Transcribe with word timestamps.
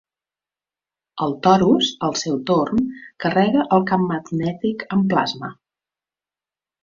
El 1.25 1.35
torus, 1.47 1.89
al 2.07 2.15
seu 2.21 2.39
torn, 2.51 2.79
carrega 3.25 3.67
el 3.77 3.85
camp 3.91 4.07
magnètic 4.13 4.87
amb 4.97 5.07
plasma. 5.15 5.51